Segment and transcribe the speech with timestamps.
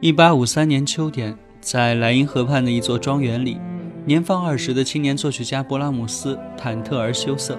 [0.00, 3.58] 一八五三年秋天，在莱茵河畔的一座庄园里，
[4.04, 7.58] 年方二十的青年作曲家勃拉姆斯忐忑而羞涩。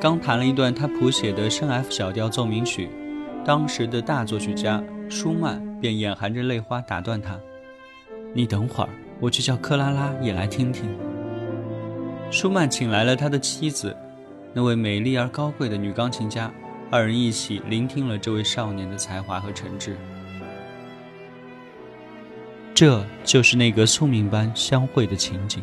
[0.00, 2.88] 刚弹了一段他谱写的升 F 小调奏鸣曲，
[3.44, 7.38] 当时的大作曲家舒曼便眼含着泪花打断他
[8.32, 8.88] ：“你等会儿，
[9.20, 10.88] 我去叫克拉拉也来听听。”
[12.32, 13.94] 舒曼请来了他的妻子，
[14.54, 16.50] 那位美丽而高贵的女钢琴家，
[16.90, 19.92] 二人一起聆听了这位少年的才华和诚挚。
[22.74, 25.62] 这就是那个宿命般相会的情景。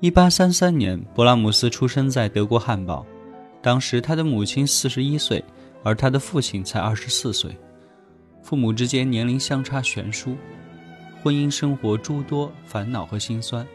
[0.00, 3.04] 一八三三年，勃拉姆斯出生在德国汉堡，
[3.60, 5.44] 当时他的母亲四十一岁，
[5.82, 7.54] 而他的父亲才二十四岁，
[8.42, 10.34] 父母之间年龄相差悬殊，
[11.22, 13.66] 婚姻生活诸多烦恼和心酸，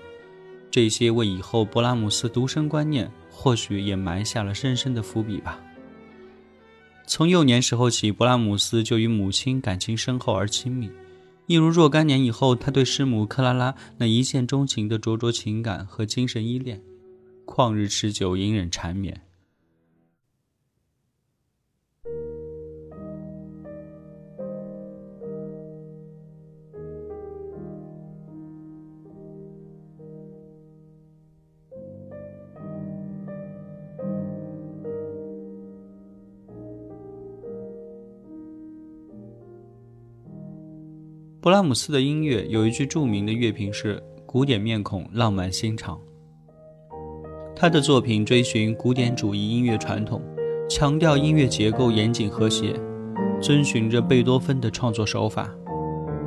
[0.74, 3.10] 这些为以后勃拉姆斯独生观念。
[3.36, 5.60] 或许也埋下了深深的伏笔吧。
[7.06, 10.90] 从幼年时候起，勃拉姆斯就与母亲感情深厚而亲密，
[11.48, 16.80] 一如若干年以后，他对师母克拉拉那一见钟情的灼灼情感和精神依恋，
[17.46, 19.20] 旷日持久，隐忍缠绵。
[41.44, 46.00] 勃拉姆斯的音乐有一句著名的乐评是“古典面孔，浪漫心肠”。
[47.54, 50.22] 他的作品追寻古典主义音乐传统，
[50.70, 52.74] 强调音乐结构严谨和谐，
[53.42, 55.54] 遵循着贝多芬的创作手法，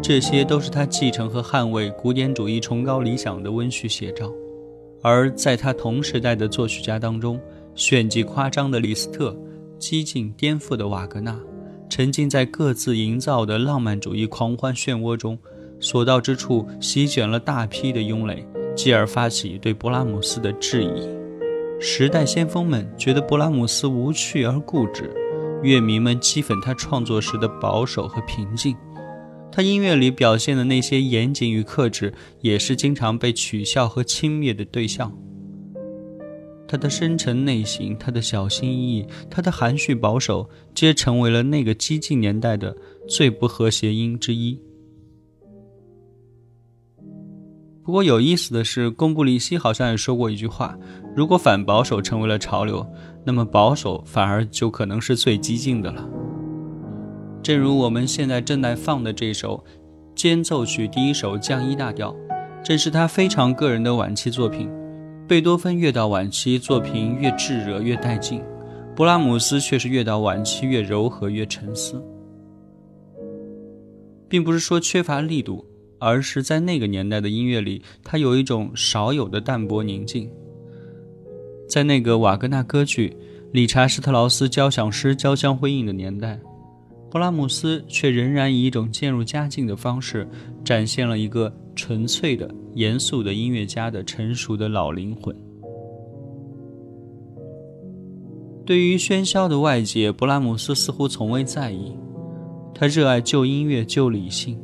[0.03, 4.31] 这些都是他继承和捍卫古典主义崇高理想的温煦写照。
[5.01, 7.41] 而在他同时代的作曲家当中，
[7.75, 9.35] 炫技夸张的李斯特，
[9.79, 11.41] 激进颠覆的瓦格纳。
[11.89, 15.39] 沉浸在各自营造的浪漫主义狂欢漩涡中，
[15.81, 21.09] 所到之处席卷了大批的拥垒，继而发起对勃拉姆斯的质疑。
[21.79, 25.11] 时代先锋们觉得勃拉姆斯无趣而固执，
[25.63, 28.77] 乐迷们讥讽他创作时的保守和平静。
[29.53, 35.17] 他音乐里表现的那些严谨与克制，也是经常被取笑和轻蔑的对象。
[36.69, 42.77] 他的深沉内心，他的小心翼翼，他的含蓄保守，皆成为了那个激进年代的
[43.09, 44.61] 最不和谐音之一。
[47.85, 50.77] 不过有意思的是，贡布里希好像也说过一句话：
[51.15, 52.85] 如果反保守成为了潮流，
[53.25, 56.05] 那么保守反而就可能是最激进的了。
[57.45, 59.65] 正如我们现在正在放的这首
[60.17, 62.13] 间奏曲第一首降一大调，
[62.65, 64.69] 正是他非常个人的晚期作品。
[65.29, 68.41] 贝多芬越到晚期，作品越炙热越带劲，
[68.95, 72.01] 勃拉姆斯却是越到晚期越柔和越沉思，
[74.29, 75.67] 并不是说缺乏力度，
[75.99, 80.31] 而是在那个年代的音乐里，它有一种少有的淡泊宁静。
[81.69, 83.17] 在那个瓦格纳歌剧、
[83.51, 86.39] 理查施特劳斯交响诗交相辉映的年代，
[87.11, 90.29] 布拉姆斯却仍然以一种渐入佳境的方式，
[90.65, 95.35] 展现了一个纯粹的、严肃的音乐家的成熟的老灵魂。
[98.67, 101.97] 对于喧嚣的外界，布拉姆斯似乎从未在意。
[102.75, 104.61] 他热爱旧音乐、旧理性，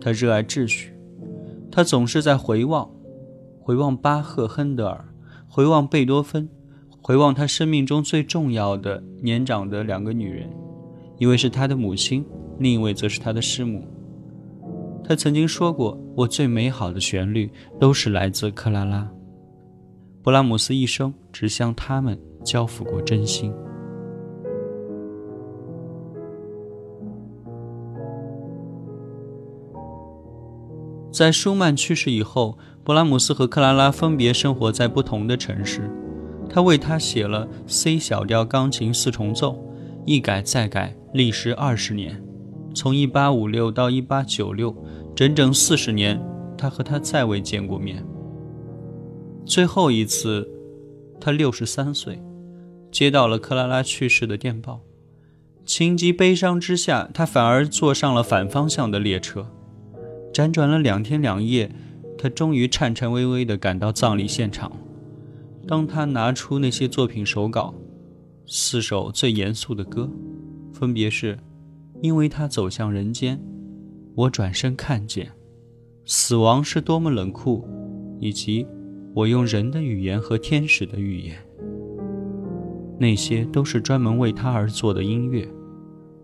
[0.00, 0.92] 他热爱秩序，
[1.72, 2.88] 他总是在回望，
[3.58, 5.04] 回望巴赫、亨德尔。
[5.48, 6.48] 回望贝多芬，
[7.02, 10.48] 回望他生命中最重要的年长的两个女人，
[11.20, 12.24] 一位是他的母亲，
[12.58, 13.84] 另一位则是他的师母。
[15.04, 19.06] 他曾经说过：“我最美好的旋律都是来自克拉拉。”
[20.24, 23.52] 勃拉姆斯一生只向他们交付过真心。
[31.12, 32.58] 在舒曼去世以后。
[32.82, 35.82] 勃拉姆斯和克拉拉分别生活在不同的城市，
[36.48, 39.54] 他为她写了 C 小调钢琴四重奏，
[40.06, 42.22] 一改再改，历时二十年，
[42.74, 44.74] 从1856到1896，
[45.14, 46.20] 整整四十年，
[46.56, 48.04] 他和她再未见过面。
[49.44, 50.48] 最后一次，
[51.20, 52.20] 他六十三岁，
[52.90, 54.80] 接到了克拉拉去世的电报，
[55.64, 59.46] 情急悲伤之下，他反而坐上了反方向的列车，
[60.32, 61.70] 辗转了两天两夜。
[62.22, 64.70] 他终于颤颤巍巍地赶到葬礼现场。
[65.66, 67.72] 当他拿出那些作品手稿，
[68.52, 70.10] 四首最严肃的歌，
[70.72, 71.38] 分别是：
[72.02, 73.40] 因为他走向人间，
[74.16, 75.30] 我转身看见，
[76.04, 77.64] 死亡是多么冷酷，
[78.18, 78.66] 以及
[79.14, 81.36] 我用人的语言和天使的语言。
[82.98, 85.48] 那些都是专门为他而做的音乐，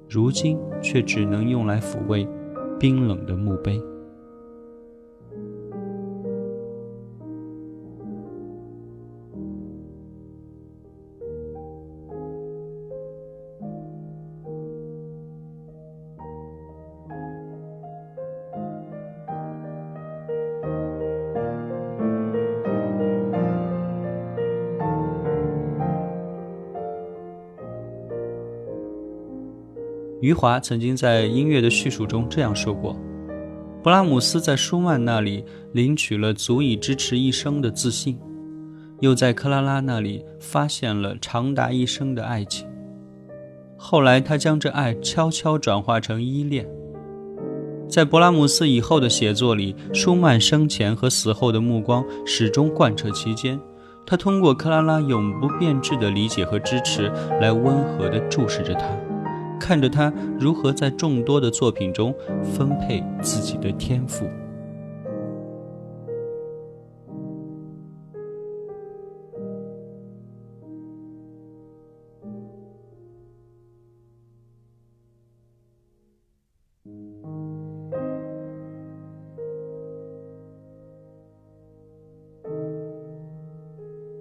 [0.09, 2.27] 如今却只能用来抚慰
[2.77, 3.81] 冰冷的墓碑。
[30.27, 32.97] 余华曾经在音乐的叙述中这样说过
[33.81, 38.19] ：“勃拉姆斯在舒曼那里领取了足以支持一生的自信，
[38.99, 42.67] 又在克拉拉那里发现了长达一生的爱情。
[43.77, 46.67] 后来，他将这爱悄悄转化成依恋。
[47.89, 53.57] 在勃拉姆斯以后的写作里，舒曼生前和死后的目光始终贯彻其间。
[54.05, 58.89] 他通过克拉拉永不变质的理解和支持，来温和地注视着他。”
[59.59, 64.27] 看着他如何在众多的作品中分配自己的天赋。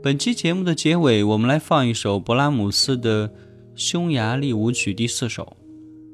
[0.03, 3.31] 本期节目的结尾，我们来放一首勃拉姆斯的。
[3.75, 5.57] 匈牙利舞曲第四首，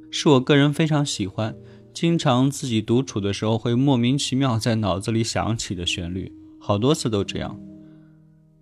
[0.10, 1.56] 是我个人非常喜欢，
[1.94, 7.60] 经常自己独处的时候会莫名其妙在脑子里响起的旋律，好多次都这样。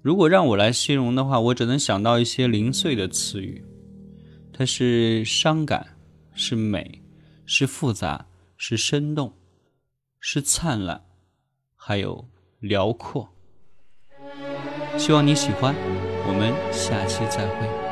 [0.02, 3.64] 如果让我来形容的话，我只能想到一些零碎的词语。
[4.52, 5.96] 它是伤感，
[6.34, 7.02] 是美，
[7.46, 8.26] 是复杂，
[8.58, 9.32] 是生动，
[10.20, 11.02] 是灿烂，
[11.78, 12.28] 还有
[12.60, 13.30] 辽阔。
[14.98, 15.74] 希望你喜欢，
[16.28, 17.89] 我们下期再会。